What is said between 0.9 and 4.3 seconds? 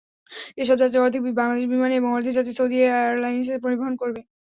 অর্ধেক বাংলাদেশ বিমানে এবং অর্ধেক যাত্রী সৌদি এয়ারলাইনস পরিবহন করবে।